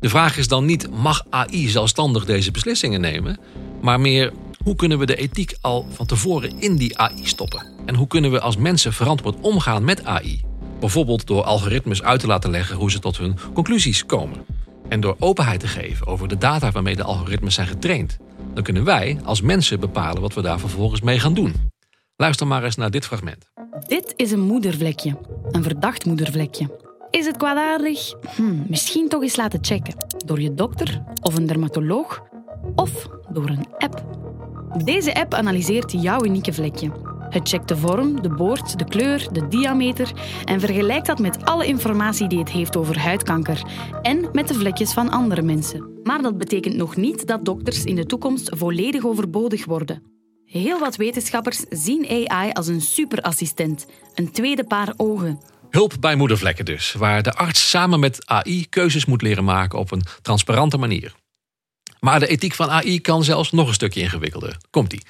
De 0.00 0.08
vraag 0.08 0.36
is 0.36 0.48
dan 0.48 0.64
niet 0.64 0.90
mag 0.90 1.24
AI 1.30 1.68
zelfstandig 1.68 2.24
deze 2.24 2.50
beslissingen 2.50 3.00
nemen, 3.00 3.38
maar 3.82 4.00
meer 4.00 4.32
hoe 4.62 4.76
kunnen 4.76 4.98
we 4.98 5.06
de 5.06 5.16
ethiek 5.16 5.56
al 5.60 5.86
van 5.90 6.06
tevoren 6.06 6.60
in 6.60 6.76
die 6.76 6.98
AI 6.98 7.26
stoppen? 7.26 7.66
En 7.86 7.94
hoe 7.94 8.06
kunnen 8.06 8.30
we 8.30 8.40
als 8.40 8.56
mensen 8.56 8.92
verantwoord 8.92 9.40
omgaan 9.40 9.84
met 9.84 10.04
AI? 10.04 10.42
Bijvoorbeeld 10.80 11.26
door 11.26 11.42
algoritmes 11.42 12.02
uit 12.02 12.20
te 12.20 12.26
laten 12.26 12.50
leggen 12.50 12.76
hoe 12.76 12.90
ze 12.90 12.98
tot 12.98 13.18
hun 13.18 13.38
conclusies 13.54 14.06
komen. 14.06 14.53
En 14.88 15.00
door 15.00 15.16
openheid 15.18 15.60
te 15.60 15.68
geven 15.68 16.06
over 16.06 16.28
de 16.28 16.38
data 16.38 16.70
waarmee 16.70 16.96
de 16.96 17.02
algoritmes 17.02 17.54
zijn 17.54 17.66
getraind, 17.66 18.16
dan 18.54 18.62
kunnen 18.62 18.84
wij 18.84 19.18
als 19.24 19.40
mensen 19.40 19.80
bepalen 19.80 20.22
wat 20.22 20.34
we 20.34 20.42
daar 20.42 20.58
vervolgens 20.58 21.00
mee 21.00 21.18
gaan 21.18 21.34
doen. 21.34 21.54
Luister 22.16 22.46
maar 22.46 22.64
eens 22.64 22.76
naar 22.76 22.90
dit 22.90 23.06
fragment. 23.06 23.52
Dit 23.86 24.12
is 24.16 24.30
een 24.30 24.40
moedervlekje, 24.40 25.16
een 25.50 25.62
verdacht 25.62 26.04
moedervlekje. 26.04 26.78
Is 27.10 27.26
het 27.26 27.36
kwaadaardig? 27.36 28.14
Hm, 28.36 28.62
misschien 28.68 29.08
toch 29.08 29.22
eens 29.22 29.36
laten 29.36 29.58
checken. 29.62 29.94
Door 30.26 30.40
je 30.40 30.54
dokter 30.54 31.02
of 31.20 31.36
een 31.36 31.46
dermatoloog 31.46 32.22
of 32.74 33.08
door 33.32 33.48
een 33.48 33.66
app. 33.78 34.04
Deze 34.84 35.14
app 35.14 35.34
analyseert 35.34 36.02
jouw 36.02 36.24
unieke 36.24 36.52
vlekje 36.52 36.90
het 37.34 37.48
checkt 37.48 37.68
de 37.68 37.76
vorm, 37.76 38.22
de 38.22 38.28
boord, 38.28 38.78
de 38.78 38.84
kleur, 38.84 39.26
de 39.32 39.48
diameter 39.48 40.12
en 40.44 40.60
vergelijkt 40.60 41.06
dat 41.06 41.18
met 41.18 41.44
alle 41.44 41.66
informatie 41.66 42.28
die 42.28 42.38
het 42.38 42.50
heeft 42.50 42.76
over 42.76 42.98
huidkanker 42.98 43.62
en 44.02 44.28
met 44.32 44.48
de 44.48 44.54
vlekjes 44.54 44.92
van 44.92 45.10
andere 45.10 45.42
mensen. 45.42 46.00
Maar 46.02 46.22
dat 46.22 46.38
betekent 46.38 46.76
nog 46.76 46.96
niet 46.96 47.26
dat 47.26 47.44
dokters 47.44 47.84
in 47.84 47.94
de 47.94 48.06
toekomst 48.06 48.50
volledig 48.56 49.04
overbodig 49.04 49.64
worden. 49.64 50.02
Heel 50.44 50.78
wat 50.78 50.96
wetenschappers 50.96 51.64
zien 51.68 52.28
AI 52.28 52.52
als 52.52 52.66
een 52.66 52.80
superassistent, 52.80 53.86
een 54.14 54.32
tweede 54.32 54.64
paar 54.64 54.92
ogen. 54.96 55.40
Hulp 55.70 55.94
bij 56.00 56.16
moedervlekken 56.16 56.64
dus, 56.64 56.92
waar 56.92 57.22
de 57.22 57.34
arts 57.34 57.70
samen 57.70 58.00
met 58.00 58.26
AI 58.26 58.66
keuzes 58.68 59.04
moet 59.04 59.22
leren 59.22 59.44
maken 59.44 59.78
op 59.78 59.92
een 59.92 60.02
transparante 60.22 60.76
manier. 60.76 61.14
Maar 62.00 62.20
de 62.20 62.26
ethiek 62.26 62.54
van 62.54 62.70
AI 62.70 63.00
kan 63.00 63.24
zelfs 63.24 63.50
nog 63.50 63.68
een 63.68 63.74
stukje 63.74 64.00
ingewikkelder. 64.00 64.56
Komt-ie. 64.70 65.02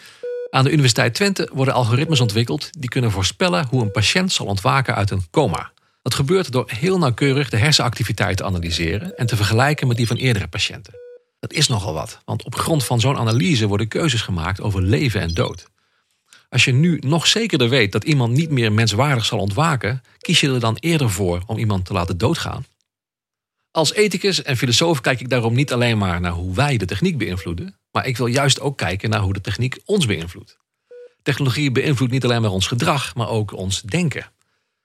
Aan 0.54 0.64
de 0.64 0.72
Universiteit 0.72 1.14
Twente 1.14 1.50
worden 1.52 1.74
algoritmes 1.74 2.20
ontwikkeld 2.20 2.70
die 2.78 2.88
kunnen 2.88 3.10
voorspellen 3.10 3.66
hoe 3.66 3.82
een 3.82 3.90
patiënt 3.90 4.32
zal 4.32 4.46
ontwaken 4.46 4.94
uit 4.94 5.10
een 5.10 5.30
coma. 5.30 5.72
Dat 6.02 6.14
gebeurt 6.14 6.52
door 6.52 6.70
heel 6.70 6.98
nauwkeurig 6.98 7.50
de 7.50 7.56
hersenactiviteit 7.56 8.36
te 8.36 8.44
analyseren 8.44 9.16
en 9.16 9.26
te 9.26 9.36
vergelijken 9.36 9.88
met 9.88 9.96
die 9.96 10.06
van 10.06 10.16
eerdere 10.16 10.48
patiënten. 10.48 10.94
Dat 11.38 11.52
is 11.52 11.68
nogal 11.68 11.92
wat, 11.92 12.20
want 12.24 12.44
op 12.44 12.54
grond 12.54 12.84
van 12.84 13.00
zo'n 13.00 13.16
analyse 13.16 13.66
worden 13.66 13.88
keuzes 13.88 14.22
gemaakt 14.22 14.60
over 14.60 14.82
leven 14.82 15.20
en 15.20 15.34
dood. 15.34 15.66
Als 16.48 16.64
je 16.64 16.72
nu 16.72 16.98
nog 17.00 17.26
zekerder 17.26 17.68
weet 17.68 17.92
dat 17.92 18.04
iemand 18.04 18.32
niet 18.32 18.50
meer 18.50 18.72
menswaardig 18.72 19.24
zal 19.24 19.38
ontwaken, 19.38 20.02
kies 20.18 20.40
je 20.40 20.52
er 20.52 20.60
dan 20.60 20.76
eerder 20.80 21.10
voor 21.10 21.42
om 21.46 21.58
iemand 21.58 21.84
te 21.84 21.92
laten 21.92 22.18
doodgaan? 22.18 22.66
Als 23.70 23.92
ethicus 23.92 24.42
en 24.42 24.56
filosoof 24.56 25.00
kijk 25.00 25.20
ik 25.20 25.28
daarom 25.28 25.54
niet 25.54 25.72
alleen 25.72 25.98
maar 25.98 26.20
naar 26.20 26.32
hoe 26.32 26.54
wij 26.54 26.76
de 26.76 26.86
techniek 26.86 27.18
beïnvloeden, 27.18 27.78
maar 27.94 28.06
ik 28.06 28.16
wil 28.16 28.26
juist 28.26 28.60
ook 28.60 28.76
kijken 28.76 29.10
naar 29.10 29.20
hoe 29.20 29.32
de 29.32 29.40
techniek 29.40 29.78
ons 29.84 30.06
beïnvloedt. 30.06 30.58
Technologie 31.22 31.70
beïnvloedt 31.70 32.12
niet 32.12 32.24
alleen 32.24 32.42
maar 32.42 32.50
ons 32.50 32.66
gedrag, 32.66 33.14
maar 33.14 33.28
ook 33.28 33.52
ons 33.52 33.82
denken. 33.82 34.30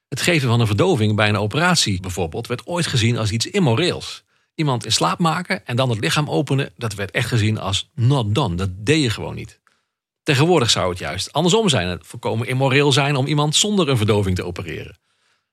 Het 0.07 0.21
geven 0.21 0.49
van 0.49 0.59
een 0.59 0.67
verdoving 0.67 1.15
bij 1.15 1.29
een 1.29 1.37
operatie 1.37 1.99
bijvoorbeeld 1.99 2.47
werd 2.47 2.67
ooit 2.67 2.87
gezien 2.87 3.17
als 3.17 3.31
iets 3.31 3.45
immoreels. 3.45 4.23
Iemand 4.55 4.85
in 4.85 4.91
slaap 4.91 5.19
maken 5.19 5.65
en 5.65 5.75
dan 5.75 5.89
het 5.89 5.99
lichaam 5.99 6.29
openen, 6.29 6.73
dat 6.77 6.93
werd 6.93 7.11
echt 7.11 7.27
gezien 7.27 7.59
als 7.59 7.89
not 7.93 8.35
done. 8.35 8.55
Dat 8.55 8.69
deed 8.73 9.01
je 9.01 9.09
gewoon 9.09 9.35
niet. 9.35 9.59
Tegenwoordig 10.23 10.69
zou 10.69 10.89
het 10.89 10.99
juist 10.99 11.33
andersom 11.33 11.69
zijn. 11.69 11.87
Het 11.87 12.07
voorkomen 12.07 12.47
immoreel 12.47 12.91
zijn 12.91 13.15
om 13.15 13.25
iemand 13.25 13.55
zonder 13.55 13.89
een 13.89 13.97
verdoving 13.97 14.35
te 14.35 14.43
opereren. 14.43 14.97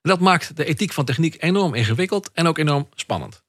Dat 0.03 0.21
maakt 0.21 0.57
de 0.57 0.65
ethiek 0.65 0.93
van 0.93 1.05
techniek 1.05 1.43
enorm 1.43 1.75
ingewikkeld 1.75 2.31
en 2.33 2.47
ook 2.47 2.59
enorm 2.59 2.89
spannend. 2.95 3.43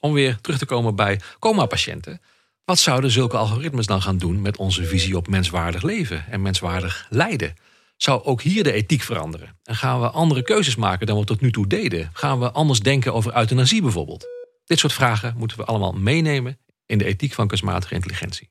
Om 0.00 0.12
weer 0.12 0.38
terug 0.40 0.58
te 0.58 0.66
komen 0.66 0.94
bij 0.94 1.20
coma-patiënten. 1.38 2.20
Wat 2.64 2.78
zouden 2.78 3.10
zulke 3.10 3.36
algoritmes 3.36 3.86
dan 3.86 4.02
gaan 4.02 4.18
doen 4.18 4.42
met 4.42 4.56
onze 4.56 4.84
visie 4.84 5.16
op 5.16 5.28
menswaardig 5.28 5.82
leven 5.82 6.24
en 6.30 6.42
menswaardig 6.42 7.06
lijden? 7.10 7.54
Zou 7.96 8.24
ook 8.24 8.42
hier 8.42 8.62
de 8.64 8.72
ethiek 8.72 9.02
veranderen? 9.02 9.56
En 9.64 9.74
gaan 9.74 10.00
we 10.00 10.10
andere 10.10 10.42
keuzes 10.42 10.76
maken 10.76 11.06
dan 11.06 11.18
we 11.18 11.24
tot 11.24 11.40
nu 11.40 11.52
toe 11.52 11.66
deden? 11.66 12.10
Gaan 12.12 12.40
we 12.40 12.50
anders 12.50 12.80
denken 12.80 13.14
over 13.14 13.36
euthanasie 13.36 13.82
bijvoorbeeld? 13.82 14.26
Dit 14.64 14.78
soort 14.78 14.92
vragen 14.92 15.34
moeten 15.36 15.56
we 15.56 15.64
allemaal 15.64 15.92
meenemen 15.92 16.58
in 16.86 16.98
de 16.98 17.04
ethiek 17.04 17.32
van 17.32 17.46
kunstmatige 17.46 17.94
intelligentie. 17.94 18.50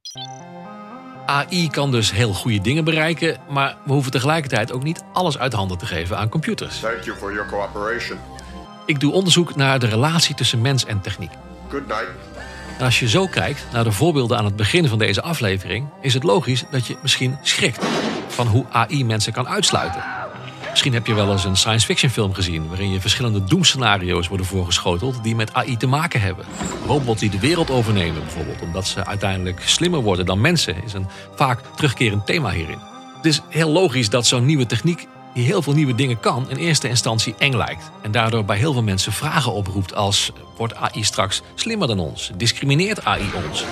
AI 1.25 1.69
kan 1.69 1.91
dus 1.91 2.11
heel 2.11 2.33
goede 2.33 2.61
dingen 2.61 2.83
bereiken, 2.83 3.39
maar 3.49 3.77
we 3.85 3.91
hoeven 3.91 4.11
tegelijkertijd 4.11 4.71
ook 4.71 4.83
niet 4.83 5.03
alles 5.13 5.37
uit 5.37 5.53
handen 5.53 5.77
te 5.77 5.85
geven 5.85 6.17
aan 6.17 6.29
computers. 6.29 6.79
Thank 6.79 7.03
you 7.03 7.17
for 7.17 7.33
your 7.33 7.49
cooperation. 7.49 8.17
Ik 8.85 8.99
doe 8.99 9.11
onderzoek 9.11 9.55
naar 9.55 9.79
de 9.79 9.87
relatie 9.87 10.35
tussen 10.35 10.61
mens 10.61 10.85
en 10.85 11.01
techniek. 11.01 11.31
Good 11.69 11.87
night. 11.87 12.09
Als 12.79 12.99
je 12.99 13.09
zo 13.09 13.27
kijkt 13.27 13.65
naar 13.71 13.83
de 13.83 13.91
voorbeelden 13.91 14.37
aan 14.37 14.45
het 14.45 14.55
begin 14.55 14.87
van 14.87 14.97
deze 14.97 15.21
aflevering, 15.21 15.87
is 16.01 16.13
het 16.13 16.23
logisch 16.23 16.63
dat 16.71 16.87
je 16.87 16.97
misschien 17.01 17.37
schrikt 17.41 17.85
van 18.27 18.47
hoe 18.47 18.65
AI 18.69 19.05
mensen 19.05 19.33
kan 19.33 19.47
uitsluiten. 19.47 20.03
Misschien 20.69 20.93
heb 20.93 21.07
je 21.07 21.13
wel 21.13 21.31
eens 21.31 21.43
een 21.43 21.57
science 21.57 21.85
fiction 21.85 22.11
film 22.11 22.33
gezien 22.33 22.67
waarin 22.67 22.91
je 22.91 23.01
verschillende 23.01 23.43
doemscenario's 23.43 24.27
worden 24.27 24.45
voorgeschoteld 24.45 25.23
die 25.23 25.35
met 25.35 25.53
AI 25.53 25.77
te 25.77 25.87
maken 25.87 26.21
hebben. 26.21 26.45
Robots 26.87 27.19
die 27.19 27.29
de 27.29 27.39
wereld 27.39 27.69
overnemen 27.69 28.21
bijvoorbeeld, 28.21 28.61
omdat 28.61 28.87
ze 28.87 29.05
uiteindelijk 29.05 29.61
slimmer 29.65 30.01
worden 30.01 30.25
dan 30.25 30.41
mensen, 30.41 30.83
is 30.83 30.93
een 30.93 31.07
vaak 31.35 31.59
terugkerend 31.75 32.25
thema 32.25 32.49
hierin. 32.49 32.79
Het 33.15 33.25
is 33.25 33.41
heel 33.49 33.69
logisch 33.69 34.09
dat 34.09 34.25
zo'n 34.25 34.45
nieuwe 34.45 34.65
techniek 34.65 35.07
die 35.33 35.45
heel 35.45 35.61
veel 35.61 35.73
nieuwe 35.73 35.95
dingen 35.95 36.19
kan, 36.19 36.49
in 36.49 36.57
eerste 36.57 36.87
instantie 36.87 37.35
eng 37.37 37.55
lijkt. 37.55 37.91
En 38.01 38.11
daardoor 38.11 38.45
bij 38.45 38.57
heel 38.57 38.73
veel 38.73 38.83
mensen 38.83 39.11
vragen 39.11 39.53
oproept 39.53 39.95
als 39.95 40.31
wordt 40.57 40.75
AI 40.75 41.03
straks 41.03 41.41
slimmer 41.55 41.87
dan 41.87 41.99
ons? 41.99 42.31
Discrimineert 42.35 43.05
AI 43.05 43.29
ons? 43.47 43.65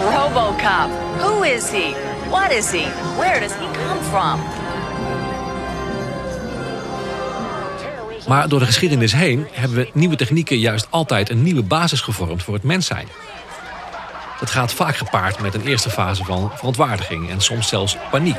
Robocop. 0.00 0.90
Who 1.18 1.42
is 1.42 1.70
he? 1.70 1.94
What 2.28 2.52
is 2.52 2.70
he? 2.70 2.86
Where 3.16 3.40
does 3.40 3.52
he 3.52 3.66
come 3.72 4.02
from? 4.02 4.40
Maar 8.28 8.48
door 8.48 8.58
de 8.58 8.66
geschiedenis 8.66 9.12
heen 9.12 9.46
hebben 9.52 9.78
we 9.78 9.90
nieuwe 9.92 10.16
technieken 10.16 10.58
juist 10.58 10.86
altijd 10.90 11.30
een 11.30 11.42
nieuwe 11.42 11.62
basis 11.62 12.00
gevormd 12.00 12.42
voor 12.42 12.54
het 12.54 12.62
mens 12.62 12.86
zijn. 12.86 13.08
Dat 14.40 14.50
gaat 14.50 14.72
vaak 14.72 14.96
gepaard 14.96 15.40
met 15.40 15.54
een 15.54 15.66
eerste 15.66 15.90
fase 15.90 16.24
van 16.24 16.50
verontwaardiging 16.54 17.30
en 17.30 17.40
soms 17.40 17.68
zelfs 17.68 17.96
paniek. 18.10 18.38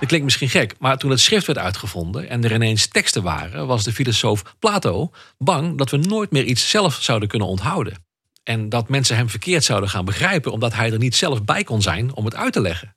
Dat 0.00 0.08
klinkt 0.08 0.24
misschien 0.24 0.48
gek, 0.48 0.74
maar 0.78 0.98
toen 0.98 1.10
het 1.10 1.20
schrift 1.20 1.46
werd 1.46 1.58
uitgevonden 1.58 2.28
en 2.28 2.44
er 2.44 2.52
ineens 2.52 2.86
teksten 2.86 3.22
waren, 3.22 3.66
was 3.66 3.84
de 3.84 3.92
filosoof 3.92 4.42
Plato 4.58 5.12
bang 5.38 5.78
dat 5.78 5.90
we 5.90 5.96
nooit 5.96 6.30
meer 6.30 6.44
iets 6.44 6.70
zelf 6.70 6.98
zouden 7.02 7.28
kunnen 7.28 7.48
onthouden. 7.48 8.04
En 8.42 8.68
dat 8.68 8.88
mensen 8.88 9.16
hem 9.16 9.28
verkeerd 9.28 9.64
zouden 9.64 9.90
gaan 9.90 10.04
begrijpen 10.04 10.52
omdat 10.52 10.74
hij 10.74 10.92
er 10.92 10.98
niet 10.98 11.16
zelf 11.16 11.44
bij 11.44 11.64
kon 11.64 11.82
zijn 11.82 12.14
om 12.14 12.24
het 12.24 12.34
uit 12.34 12.52
te 12.52 12.60
leggen. 12.60 12.96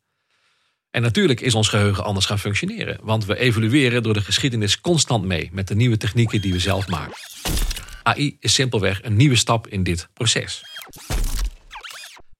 En 0.91 1.01
natuurlijk 1.01 1.41
is 1.41 1.55
ons 1.55 1.67
geheugen 1.67 2.03
anders 2.03 2.25
gaan 2.25 2.39
functioneren, 2.39 2.99
want 3.01 3.25
we 3.25 3.37
evolueren 3.37 4.03
door 4.03 4.13
de 4.13 4.21
geschiedenis 4.21 4.81
constant 4.81 5.25
mee 5.25 5.49
met 5.53 5.67
de 5.67 5.75
nieuwe 5.75 5.97
technieken 5.97 6.41
die 6.41 6.53
we 6.53 6.59
zelf 6.59 6.87
maken. 6.87 7.15
AI 8.03 8.37
is 8.39 8.53
simpelweg 8.53 9.03
een 9.03 9.15
nieuwe 9.15 9.35
stap 9.35 9.67
in 9.67 9.83
dit 9.83 10.07
proces. 10.13 10.61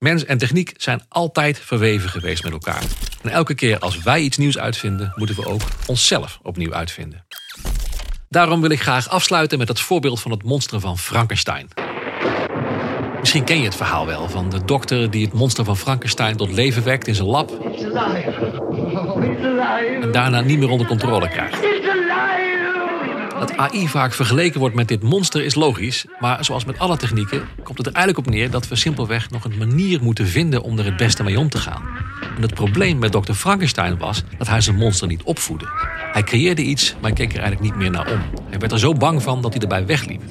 Mens 0.03 0.25
en 0.25 0.37
techniek 0.37 0.73
zijn 0.77 1.01
altijd 1.09 1.59
verweven 1.59 2.09
geweest 2.09 2.43
met 2.43 2.51
elkaar. 2.51 2.83
En 3.21 3.29
elke 3.29 3.53
keer 3.53 3.79
als 3.79 4.01
wij 4.01 4.21
iets 4.21 4.37
nieuws 4.37 4.57
uitvinden, 4.57 5.13
moeten 5.15 5.35
we 5.35 5.45
ook 5.45 5.61
onszelf 5.85 6.39
opnieuw 6.41 6.73
uitvinden. 6.73 7.25
Daarom 8.29 8.61
wil 8.61 8.69
ik 8.69 8.81
graag 8.81 9.09
afsluiten 9.09 9.57
met 9.57 9.67
het 9.67 9.79
voorbeeld 9.79 10.21
van 10.21 10.31
het 10.31 10.43
monster 10.43 10.79
van 10.79 10.97
Frankenstein. 10.97 11.67
Misschien 13.19 13.43
ken 13.43 13.57
je 13.57 13.63
het 13.63 13.75
verhaal 13.75 14.05
wel 14.05 14.29
van 14.29 14.49
de 14.49 14.65
dokter 14.65 15.11
die 15.11 15.25
het 15.25 15.33
monster 15.33 15.65
van 15.65 15.77
Frankenstein 15.77 16.37
tot 16.37 16.51
leven 16.51 16.83
wekt 16.83 17.07
in 17.07 17.15
zijn 17.15 17.27
lab. 17.27 17.51
En 20.01 20.11
daarna 20.11 20.41
niet 20.41 20.59
meer 20.59 20.69
onder 20.69 20.87
controle 20.87 21.27
krijgt. 21.27 21.72
Dat 23.39 23.57
AI 23.57 23.87
vaak 23.87 24.13
vergeleken 24.13 24.59
wordt 24.59 24.75
met 24.75 24.87
dit 24.87 25.03
monster 25.03 25.43
is 25.43 25.55
logisch, 25.55 26.05
maar 26.19 26.45
zoals 26.45 26.65
met 26.65 26.79
alle 26.79 26.97
technieken 26.97 27.47
komt 27.63 27.77
het 27.77 27.87
er 27.87 27.93
eigenlijk 27.93 28.27
op 28.27 28.33
neer 28.33 28.49
dat 28.49 28.67
we 28.67 28.75
simpelweg 28.75 29.29
nog 29.29 29.43
een 29.43 29.57
manier 29.57 30.01
moeten 30.01 30.27
vinden 30.27 30.61
om 30.61 30.79
er 30.79 30.85
het 30.85 30.97
beste 30.97 31.23
mee 31.23 31.39
om 31.39 31.49
te 31.49 31.57
gaan. 31.57 31.83
En 32.35 32.41
het 32.41 32.53
probleem 32.53 32.99
met 32.99 33.11
dokter 33.11 33.33
Frankenstein 33.33 33.97
was 33.97 34.23
dat 34.37 34.47
hij 34.47 34.61
zijn 34.61 34.75
monster 34.75 35.07
niet 35.07 35.23
opvoedde. 35.23 35.65
Hij 36.11 36.23
creëerde 36.23 36.61
iets, 36.61 36.95
maar 37.01 37.13
keek 37.13 37.33
er 37.33 37.39
eigenlijk 37.39 37.71
niet 37.71 37.75
meer 37.75 37.91
naar 37.91 38.11
om. 38.11 38.21
Hij 38.49 38.59
werd 38.59 38.71
er 38.71 38.79
zo 38.79 38.93
bang 38.93 39.23
van 39.23 39.41
dat 39.41 39.53
hij 39.53 39.61
erbij 39.61 39.85
wegliep. 39.85 40.21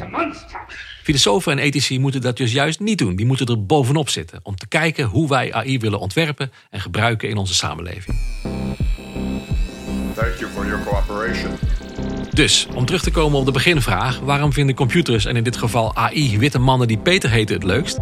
Filosofen 1.03 1.53
en 1.53 1.59
ethici 1.59 1.99
moeten 1.99 2.21
dat 2.21 2.37
dus 2.37 2.53
juist 2.53 2.81
niet 2.81 2.99
doen. 2.99 3.17
Die 3.17 3.27
moeten 3.27 3.47
er 3.47 3.67
bovenop 3.67 4.09
zitten 4.09 4.41
om 4.43 4.57
te 4.57 4.69
kijken 4.69 5.05
hoe 5.05 5.29
wij 5.29 5.53
AI 5.53 5.79
willen 5.79 5.99
ontwerpen 5.99 6.53
en 6.71 6.81
gebruiken 6.81 7.29
in 7.29 7.37
onze 7.37 7.55
samenleving. 7.55 8.17
Thank 10.15 10.35
you 10.39 10.51
for 10.51 10.67
your 10.67 10.85
cooperation. 10.85 11.72
Dus, 12.33 12.67
om 12.75 12.85
terug 12.85 13.03
te 13.03 13.11
komen 13.11 13.39
op 13.39 13.45
de 13.45 13.53
beginvraag, 13.53 14.19
waarom 14.19 14.53
vinden 14.53 14.75
computers 14.75 15.25
en 15.25 15.37
in 15.37 15.45
dit 15.45 15.57
geval 15.57 15.97
AI 15.97 16.39
witte 16.39 16.59
mannen 16.59 16.89
die 16.89 16.99
Peter 16.99 17.31
heten 17.31 17.55
het 17.55 17.65
leukst? 17.65 17.99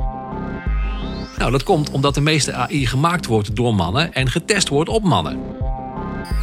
Nou, 1.39 1.51
dat 1.51 1.63
komt 1.63 1.91
omdat 1.91 2.15
de 2.15 2.21
meeste 2.21 2.53
AI 2.53 2.87
gemaakt 2.87 3.27
wordt 3.27 3.57
door 3.57 3.75
mannen 3.75 4.13
en 4.13 4.31
getest 4.31 4.69
wordt 4.69 4.91
op 4.91 5.05
mannen. 5.05 5.41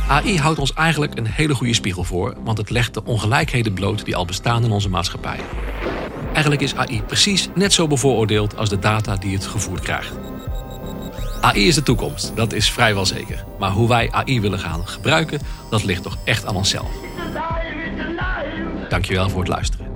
AI 0.07 0.37
houdt 0.37 0.59
ons 0.59 0.73
eigenlijk 0.73 1.17
een 1.17 1.27
hele 1.27 1.55
goede 1.55 1.73
spiegel 1.73 2.03
voor, 2.03 2.35
want 2.43 2.57
het 2.57 2.69
legt 2.69 2.93
de 2.93 3.03
ongelijkheden 3.03 3.73
bloot 3.73 4.05
die 4.05 4.15
al 4.15 4.25
bestaan 4.25 4.63
in 4.63 4.71
onze 4.71 4.89
maatschappij. 4.89 5.39
Eigenlijk 6.33 6.61
is 6.61 6.75
AI 6.75 7.01
precies 7.01 7.49
net 7.55 7.73
zo 7.73 7.87
bevooroordeeld 7.87 8.57
als 8.57 8.69
de 8.69 8.79
data 8.79 9.15
die 9.15 9.35
het 9.35 9.45
gevoerd 9.45 9.81
krijgt. 9.81 10.13
AI 11.41 11.67
is 11.67 11.75
de 11.75 11.83
toekomst, 11.83 12.31
dat 12.35 12.53
is 12.53 12.71
vrijwel 12.71 13.05
zeker. 13.05 13.45
Maar 13.59 13.71
hoe 13.71 13.87
wij 13.87 14.11
AI 14.11 14.41
willen 14.41 14.59
gaan 14.59 14.87
gebruiken, 14.87 15.39
dat 15.69 15.83
ligt 15.83 16.03
toch 16.03 16.17
echt 16.23 16.45
aan 16.45 16.55
onszelf. 16.55 17.06
Dankjewel 18.89 19.29
voor 19.29 19.39
het 19.39 19.47
luisteren. 19.47 19.87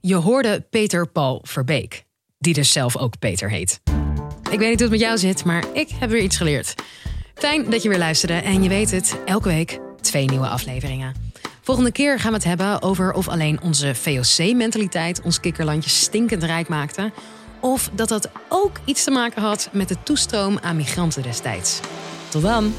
Je 0.00 0.14
hoorde 0.14 0.66
Peter 0.70 1.08
Paul 1.08 1.40
Verbeek, 1.42 2.04
die 2.38 2.54
dus 2.54 2.72
zelf 2.72 2.96
ook 2.96 3.18
Peter 3.18 3.50
heet. 3.50 3.80
Ik 4.50 4.58
weet 4.58 4.68
niet 4.68 4.80
hoe 4.80 4.88
het 4.88 4.90
met 4.90 5.00
jou 5.00 5.18
zit, 5.18 5.44
maar 5.44 5.64
ik 5.72 5.88
heb 5.88 6.10
weer 6.10 6.22
iets 6.22 6.36
geleerd. 6.36 6.74
Fijn 7.34 7.70
dat 7.70 7.82
je 7.82 7.88
weer 7.88 7.98
luisterde 7.98 8.34
en 8.34 8.62
je 8.62 8.68
weet 8.68 8.90
het, 8.90 9.16
elke 9.24 9.48
week 9.48 9.80
twee 10.00 10.24
nieuwe 10.24 10.48
afleveringen. 10.48 11.14
Volgende 11.62 11.92
keer 11.92 12.20
gaan 12.20 12.30
we 12.30 12.36
het 12.36 12.46
hebben 12.46 12.82
over 12.82 13.12
of 13.12 13.28
alleen 13.28 13.62
onze 13.62 13.94
VOC-mentaliteit 13.94 15.22
ons 15.22 15.40
kikkerlandje 15.40 15.90
stinkend 15.90 16.42
rijk 16.42 16.68
maakte, 16.68 17.12
of 17.60 17.90
dat 17.92 18.08
dat 18.08 18.30
ook 18.48 18.80
iets 18.84 19.04
te 19.04 19.10
maken 19.10 19.42
had 19.42 19.68
met 19.72 19.88
de 19.88 19.96
toestroom 20.02 20.58
aan 20.62 20.76
migranten 20.76 21.22
destijds. 21.22 21.80
Tot 22.28 22.42
dan! 22.42 22.74